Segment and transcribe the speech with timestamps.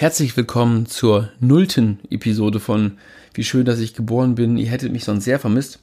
[0.00, 2.98] Herzlich willkommen zur nullten Episode von
[3.34, 4.56] Wie schön, dass ich geboren bin.
[4.56, 5.80] Ihr hättet mich sonst sehr vermisst.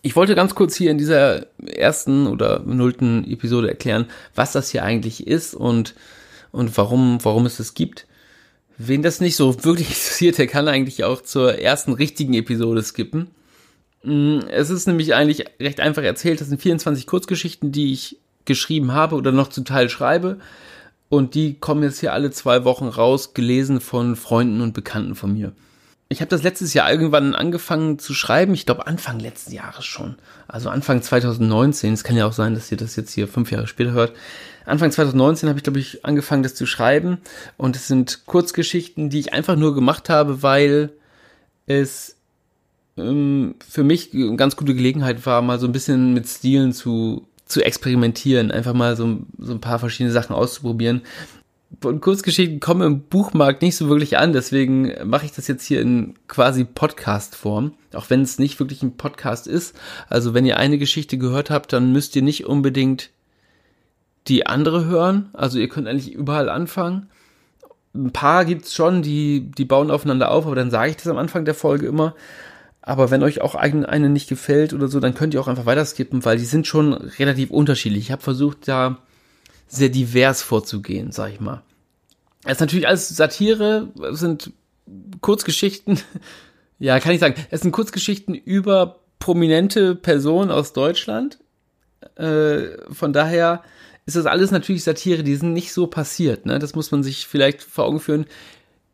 [0.00, 4.82] Ich wollte ganz kurz hier in dieser ersten oder nullten Episode erklären, was das hier
[4.82, 5.94] eigentlich ist und,
[6.52, 8.06] und warum, warum es es gibt.
[8.78, 13.28] Wen das nicht so wirklich interessiert, der kann eigentlich auch zur ersten richtigen Episode skippen.
[14.04, 16.40] Mm, es ist nämlich eigentlich recht einfach erzählt.
[16.40, 18.16] Das sind 24 Kurzgeschichten, die ich
[18.46, 20.38] geschrieben habe oder noch zum Teil schreibe.
[21.12, 25.34] Und die kommen jetzt hier alle zwei Wochen raus, gelesen von Freunden und Bekannten von
[25.34, 25.52] mir.
[26.08, 28.54] Ich habe das letztes Jahr irgendwann angefangen zu schreiben.
[28.54, 30.14] Ich glaube Anfang letzten Jahres schon.
[30.48, 31.92] Also Anfang 2019.
[31.92, 34.14] Es kann ja auch sein, dass ihr das jetzt hier fünf Jahre später hört.
[34.64, 37.18] Anfang 2019 habe ich, glaube ich, angefangen, das zu schreiben.
[37.58, 40.92] Und es sind Kurzgeschichten, die ich einfach nur gemacht habe, weil
[41.66, 42.16] es
[42.96, 47.26] ähm, für mich eine ganz gute Gelegenheit war, mal so ein bisschen mit Stilen zu
[47.52, 51.02] zu experimentieren, einfach mal so, so ein paar verschiedene Sachen auszuprobieren.
[51.82, 55.80] Und Kurzgeschichten kommen im Buchmarkt nicht so wirklich an, deswegen mache ich das jetzt hier
[55.80, 59.74] in quasi Podcast-Form, auch wenn es nicht wirklich ein Podcast ist.
[60.08, 63.10] Also wenn ihr eine Geschichte gehört habt, dann müsst ihr nicht unbedingt
[64.28, 65.30] die andere hören.
[65.32, 67.08] Also ihr könnt eigentlich überall anfangen.
[67.94, 71.18] Ein paar gibt's schon, die, die bauen aufeinander auf, aber dann sage ich das am
[71.18, 72.14] Anfang der Folge immer.
[72.82, 76.24] Aber wenn euch auch eine nicht gefällt oder so, dann könnt ihr auch einfach weiterskippen,
[76.24, 78.04] weil die sind schon relativ unterschiedlich.
[78.04, 78.98] Ich habe versucht, da
[79.68, 81.62] sehr divers vorzugehen, sag ich mal.
[82.44, 84.52] Es ist natürlich alles Satire, es sind
[85.20, 86.00] Kurzgeschichten.
[86.80, 87.36] ja, kann ich sagen.
[87.50, 91.38] Es sind Kurzgeschichten über prominente Personen aus Deutschland.
[92.16, 93.62] Äh, von daher
[94.06, 96.46] ist das alles natürlich Satire, die sind nicht so passiert.
[96.46, 96.58] Ne?
[96.58, 98.26] Das muss man sich vielleicht vor Augen führen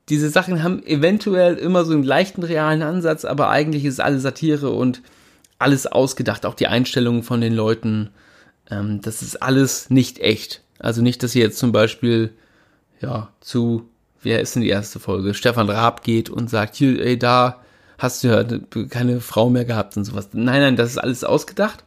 [0.08, 4.70] diese Sachen haben eventuell immer so einen leichten realen Ansatz, aber eigentlich ist alles Satire
[4.70, 5.02] und
[5.58, 8.10] alles ausgedacht, auch die Einstellungen von den Leuten.
[8.70, 10.62] Ähm, das ist alles nicht echt.
[10.78, 12.32] Also nicht, dass ihr jetzt zum Beispiel
[13.00, 13.88] ja zu,
[14.22, 15.34] wer ist denn die erste Folge?
[15.34, 17.62] Stefan Raab geht und sagt, hier, ey, da
[17.98, 18.44] hast du ja
[18.88, 20.28] keine Frau mehr gehabt und sowas.
[20.32, 21.84] Nein, nein, das ist alles ausgedacht.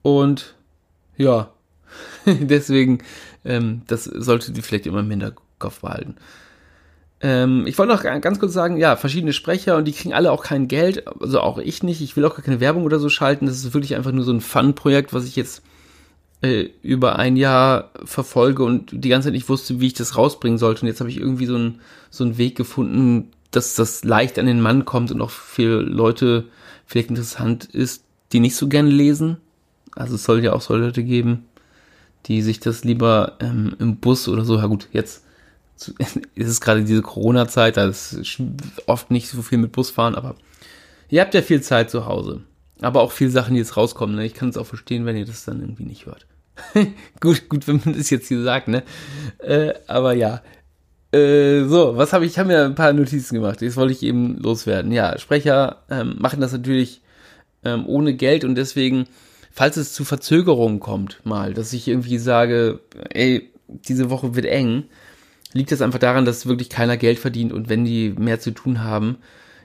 [0.00, 0.54] Und
[1.16, 1.52] ja,
[2.26, 2.98] deswegen,
[3.44, 6.16] ähm, das solltet ihr vielleicht immer im Hinterkopf behalten.
[7.22, 10.42] Ähm, ich wollte noch ganz kurz sagen, ja, verschiedene Sprecher und die kriegen alle auch
[10.42, 12.00] kein Geld, also auch ich nicht.
[12.00, 13.46] Ich will auch gar keine Werbung oder so schalten.
[13.46, 15.62] Das ist wirklich einfach nur so ein Fun-Projekt, was ich jetzt
[16.42, 20.58] äh, über ein Jahr verfolge und die ganze Zeit nicht wusste, wie ich das rausbringen
[20.58, 20.82] sollte.
[20.82, 21.80] Und jetzt habe ich irgendwie so, ein,
[22.10, 26.46] so einen Weg gefunden, dass das leicht an den Mann kommt und auch für Leute
[26.86, 29.36] vielleicht interessant ist, die nicht so gerne lesen.
[29.94, 31.44] Also es soll ja auch so Leute geben,
[32.26, 35.24] die sich das lieber ähm, im Bus oder so, ja gut, jetzt
[36.34, 38.40] ist es gerade diese Corona-Zeit, da ist
[38.86, 40.36] oft nicht so viel mit Bus fahren, aber
[41.08, 42.42] ihr habt ja viel Zeit zu Hause.
[42.80, 44.16] Aber auch viele Sachen, die jetzt rauskommen.
[44.16, 44.26] Ne?
[44.26, 46.26] Ich kann es auch verstehen, wenn ihr das dann irgendwie nicht hört.
[47.20, 48.82] gut, gut, wenn man das jetzt hier sagt, ne?
[49.38, 50.42] Äh, aber ja.
[51.12, 52.32] Äh, so, was habe ich?
[52.32, 53.62] Ich habe mir ein paar Notizen gemacht.
[53.62, 54.92] Jetzt wollte ich eben loswerden.
[54.92, 57.02] Ja, Sprecher ähm, machen das natürlich
[57.64, 59.06] ähm, ohne Geld und deswegen,
[59.52, 62.80] falls es zu Verzögerungen kommt, mal, dass ich irgendwie sage,
[63.10, 64.84] ey, diese Woche wird eng,
[65.54, 68.82] liegt das einfach daran, dass wirklich keiner Geld verdient und wenn die mehr zu tun
[68.82, 69.18] haben,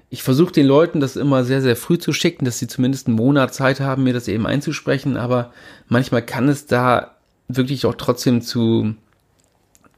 [0.10, 3.18] ich versuche den Leuten das immer sehr, sehr früh zu schicken, dass sie zumindest einen
[3.18, 5.52] Monat Zeit haben, mir das eben einzusprechen, aber
[5.90, 7.16] manchmal kann es da
[7.48, 8.96] wirklich auch trotzdem zu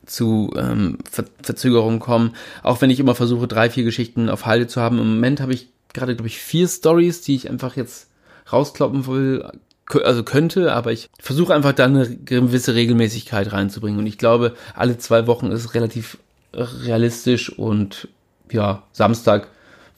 [0.05, 4.65] zu ähm, Ver Verzögerungen kommen, auch wenn ich immer versuche, drei, vier Geschichten auf Halde
[4.65, 4.97] zu haben.
[4.97, 8.09] Im Moment habe ich gerade, glaube ich, vier Stories, die ich einfach jetzt
[8.51, 9.45] rauskloppen will,
[10.03, 13.99] also könnte, aber ich versuche einfach da eine gewisse Regelmäßigkeit reinzubringen.
[13.99, 16.17] Und ich glaube, alle zwei Wochen ist relativ
[16.53, 18.07] realistisch und
[18.51, 19.47] ja, Samstag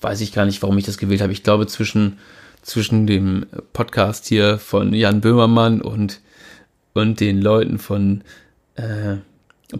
[0.01, 1.33] weiß ich gar nicht, warum ich das gewählt habe.
[1.33, 2.19] Ich glaube, zwischen,
[2.61, 6.21] zwischen dem Podcast hier von Jan Böhmermann und,
[6.93, 8.23] und den Leuten von,
[8.75, 9.17] äh,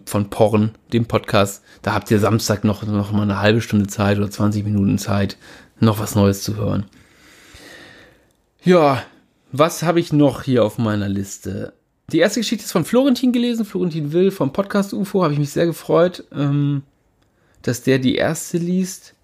[0.05, 4.17] von Porn, dem Podcast, da habt ihr Samstag noch, noch mal eine halbe Stunde Zeit
[4.17, 5.37] oder 20 Minuten Zeit,
[5.79, 6.85] noch was Neues zu hören.
[8.63, 9.03] Ja,
[9.51, 11.73] was habe ich noch hier auf meiner Liste?
[12.11, 15.51] Die erste Geschichte ist von Florentin gelesen, Florentin Will vom Podcast UFO, habe ich mich
[15.51, 16.83] sehr gefreut, ähm,
[17.61, 19.15] dass der die erste liest.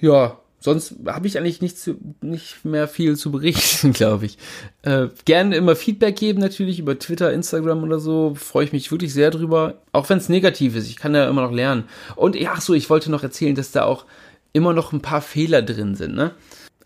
[0.00, 4.38] Ja, sonst habe ich eigentlich nicht, zu, nicht mehr viel zu berichten, glaube ich.
[4.82, 8.34] Äh, gerne immer Feedback geben, natürlich über Twitter, Instagram oder so.
[8.34, 9.82] Freue ich mich wirklich sehr drüber.
[9.92, 11.84] Auch wenn es negativ ist, ich kann ja immer noch lernen.
[12.16, 14.04] Und ja, so, ich wollte noch erzählen, dass da auch
[14.52, 16.14] immer noch ein paar Fehler drin sind.
[16.14, 16.32] Ne?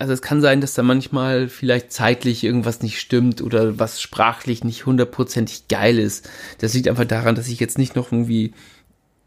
[0.02, 4.64] Also es kann sein, dass da manchmal vielleicht zeitlich irgendwas nicht stimmt oder was sprachlich
[4.64, 6.28] nicht hundertprozentig geil ist.
[6.58, 8.52] Das liegt einfach daran, dass ich jetzt nicht noch irgendwie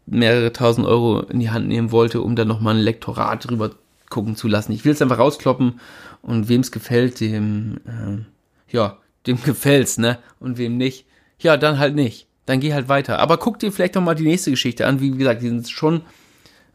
[0.04, 3.70] mehrere tausend Euro in die Hand nehmen wollte, um da nochmal ein Lektorat drüber
[4.10, 4.72] gucken zu lassen.
[4.72, 5.80] Ich will es einfach rauskloppen
[6.20, 10.18] und wem es gefällt, dem, äh, ja, dem gefällt's, ne?
[10.40, 11.06] Und wem nicht,
[11.38, 12.26] ja, dann halt nicht.
[12.44, 13.18] dann geh halt weiter.
[13.18, 15.00] Aber guck dir vielleicht noch mal die nächste Geschichte an.
[15.00, 16.02] Wie gesagt, die sind schon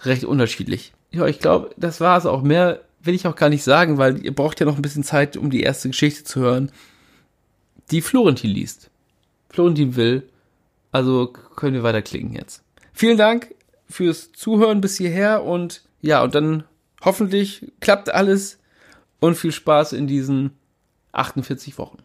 [0.02, 0.92] recht unterschiedlich.
[1.12, 2.42] Ja, ich glaube, das war es auch.
[2.42, 5.38] Mehr will ich auch gar nicht sagen, weil ihr braucht ja noch ein bisschen Zeit,
[5.38, 6.72] um die erste Geschichte zu hören,
[7.92, 8.90] die Florentin liest.
[9.50, 10.28] Florentin will.
[10.92, 12.64] Also können wir weiterklicken jetzt.
[12.94, 13.54] Vielen Dank
[13.90, 16.64] fürs Zuhören bis hierher und ja, und dann
[17.04, 18.60] hoffentlich klappt alles
[19.20, 20.52] und viel Spaß in diesen
[21.12, 22.00] 48 Wochen.